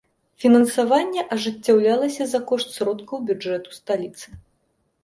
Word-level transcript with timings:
Фінансаванне 0.43 1.21
ажыццяўлялася 1.35 2.23
за 2.33 2.39
кошт 2.53 2.67
сродкаў 2.79 3.17
бюджэту 3.31 3.69
сталіцы. 3.81 4.27